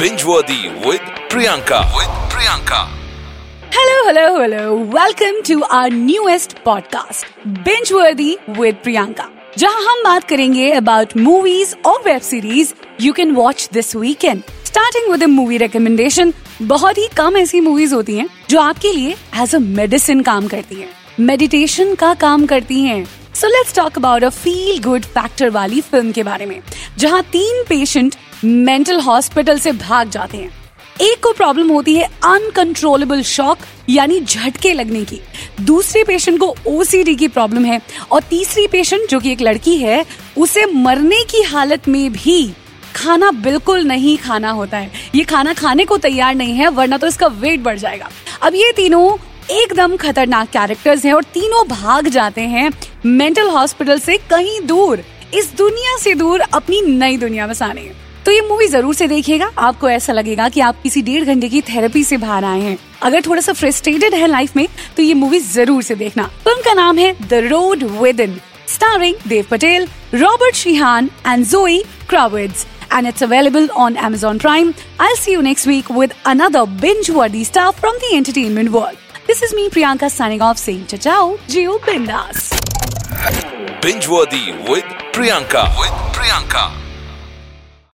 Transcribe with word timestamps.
Binge 0.00 0.24
Worthy 0.24 0.70
with 0.82 1.02
Priyanka. 1.28 1.78
With 1.94 2.12
Priyanka. 2.32 2.78
Hello, 3.70 3.96
hello, 4.06 4.40
hello. 4.40 4.62
Welcome 4.94 5.42
to 5.42 5.62
our 5.64 5.90
newest 5.90 6.54
podcast, 6.58 7.26
Binge 7.64 7.92
Worthy 7.92 8.30
with 8.60 8.80
Priyanka. 8.82 9.26
जहाँ 9.58 9.82
हम 9.82 10.02
बात 10.04 10.24
करेंगे 10.28 10.70
about 10.72 11.16
movies 11.16 11.74
और 11.86 12.00
web 12.04 12.20
series 12.22 12.72
you 13.00 13.12
can 13.12 13.34
watch 13.34 13.68
this 13.72 13.94
weekend 13.96 14.42
starting 14.66 15.10
with 15.12 15.24
movie 15.30 15.56
recommendation 15.58 16.32
बहुत 16.64 16.98
ही 16.98 17.08
कम 17.16 17.36
ऐसी 17.36 17.60
movies 17.60 17.94
होती 17.94 18.16
हैं 18.16 18.28
जो 18.50 18.60
आपके 18.60 18.92
लिए 18.92 19.14
एज 19.42 19.54
अ 19.54 19.58
मेडिसिन 19.58 20.22
काम 20.22 20.48
करती 20.48 20.80
हैं 20.80 20.88
मेडिटेशन 21.20 21.94
का 21.94 22.14
काम 22.20 22.46
करती 22.46 22.80
हैं 22.82 23.04
so 23.34 23.48
let's 23.48 23.74
talk 23.74 23.98
about 23.98 24.24
a 24.24 24.28
feel 24.28 24.78
good 24.82 25.04
factor 25.12 25.50
वाली 25.50 25.80
फ़िल्म 25.80 26.12
के 26.12 26.22
बारे 26.22 26.46
में 26.46 26.60
जहाँ 26.98 27.22
तीन 27.22 27.62
पेशेंट 27.68 28.14
मेंटल 28.44 29.00
हॉस्पिटल 29.00 29.58
से 29.58 29.72
भाग 29.72 30.10
जाते 30.10 30.36
हैं। 30.36 30.50
एक 31.00 31.22
को 31.22 31.32
प्रॉब्लम 31.32 31.70
होती 31.70 31.94
है 31.96 32.04
अनकंट्रोलेबल 32.24 33.22
शॉक 33.22 33.58
यानी 33.88 34.20
झटके 34.20 34.72
लगने 34.72 35.04
की। 35.04 35.20
दूसरे 35.60 36.02
पेशेंट 36.04 36.38
को 36.40 36.54
ओसीडी 36.66 37.14
की 37.14 37.28
प्रॉब्लम 37.28 37.64
है 37.64 37.80
और 38.12 38.22
तीसरी 38.22 38.66
पेशेंट 38.66 39.08
जो 39.10 39.20
कि 39.20 39.32
एक 39.32 39.40
लड़की 39.40 39.76
है, 39.76 40.04
उसे 40.38 40.64
मरने 40.66 41.22
की 41.24 41.42
हालत 41.42 41.88
में 41.88 42.12
भी 42.12 42.52
खाना 42.96 43.30
बिल्कुल 43.30 43.84
नहीं 43.84 44.16
खाना 44.18 44.50
होता 44.50 44.78
है। 44.78 44.90
ये 45.14 45.24
खाना 45.24 45.52
खाने 45.52 45.84
को 45.84 45.96
तैयार 45.96 46.34
नहीं 46.34 46.54
है, 46.54 46.68
वरना 46.68 46.98
तो 46.98 47.06
इसका 47.06 47.26
वेट 47.26 47.60
बढ़ 47.60 47.78
जाएगा। 47.78 48.08
अब 48.42 48.54
ये 48.54 48.72
तीनों 48.72 49.16
एकदम 49.50 49.96
खतरनाक 49.96 50.48
कैरेक्टर्स 50.48 51.04
हैं 51.04 51.12
और 51.12 51.24
तीनों 51.24 51.66
भाग 51.68 52.08
जाते 52.08 52.40
हैं 52.40 52.70
मेंटल 53.06 53.48
हॉस्पिटल 53.48 53.98
से 53.98 54.16
कहीं 54.30 54.60
दूर। 54.60 55.04
इस 55.34 55.52
दुनिया 55.56 55.96
से 55.96 56.14
दूर 56.14 56.40
अपनी 56.42 56.80
नई 56.82 57.16
दुनिया 57.16 57.46
बसाने। 57.46 57.90
तो 58.26 58.32
ये 58.32 58.40
मूवी 58.40 58.66
ज़रूर 58.66 58.94
से 58.94 59.06
देखिएगा। 59.08 59.50
आपको 59.58 59.88
ऐसा 59.90 60.12
लगेगा 60.12 60.48
कि 60.48 60.60
आप 60.60 60.80
किसी 60.82 61.02
डेढ़ 61.02 61.24
घंटे 61.24 61.48
की 61.48 61.60
थेरेपी 61.62 62.02
से 62.04 62.16
बाहर 62.16 62.44
आए 62.44 62.60
हैं। 62.60 62.76
अगर 63.02 63.22
थोड़ा 63.22 63.40
सा 63.40 63.52
फ्रस्ट्रेटेड 63.52 64.14
है 64.14 64.26
लाइफ 64.26 64.56
में 64.56 64.66
तो 64.96 65.02
ये 65.02 65.14
मूवी 65.14 65.38
ज़रूर 65.40 65.82
से 65.82 65.94
देखना। 65.94 66.26
फ़िल्म 66.44 66.62
का 66.64 66.74
नाम 66.74 66.98
है 66.98 67.14
the 67.22 67.34
road 67.46 67.84
within 68.20 68.38
starring 68.68 69.28
Dev 69.28 69.46
Patel 69.50 69.88
Robert 70.14 70.54
Sheehan 70.54 71.10
and 71.26 71.44
Zoe 71.46 71.82
Kravitz 72.08 72.66
and 72.92 73.06
it's 73.06 73.22
available 73.22 73.68
on 73.76 73.96
Amazon 74.04 74.38
Prime 74.38 74.72
I 75.00 75.14
see 75.16 75.32
you 75.32 75.40
next 75.40 75.66
week 75.68 75.90
with 75.90 76.14
another 76.26 76.64
binge 76.80 77.10
worthy 77.10 77.44
star 77.44 77.70
from 77.80 77.96
the 77.96 78.14
entertainment 78.14 78.70
world 78.70 79.26
this 79.26 79.42
is 79.42 79.54
me 79.56 79.68
Priyanka 79.68 80.08
signing 80.10 80.42
off 80.42 80.58
saying 80.58 80.84
चचाओ 80.86 81.36
जियो 81.50 81.80
बिंदास 81.86 82.59
Binge 83.82 84.08
Worthy 84.08 84.52
with 84.68 84.84
Priyanka. 85.12 85.68
With 85.78 85.90
Priyanka. 86.14 86.89